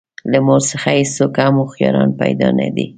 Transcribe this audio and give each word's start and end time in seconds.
له 0.31 0.39
مور 0.45 0.61
څخه 0.71 0.89
هېڅوک 0.99 1.33
هم 1.45 1.55
هوښیاران 1.61 2.09
پیدا 2.21 2.47
نه 2.59 2.67
دي. 2.75 2.85